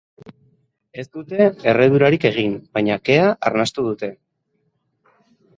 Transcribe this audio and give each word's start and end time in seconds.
Ez 1.01 1.05
dute 1.17 1.49
erredurarik 1.73 2.25
egin, 2.31 2.57
baina 2.79 2.97
kea 3.11 3.29
arnastu 3.51 3.87
dute. 3.91 4.11